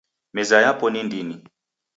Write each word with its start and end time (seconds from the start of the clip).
Meza 0.35 0.57
yapo 0.65 0.85
ni 0.89 1.03
ndini 1.07 1.35